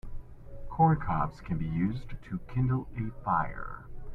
[0.67, 3.85] Corn cobs can be used to kindle a fire.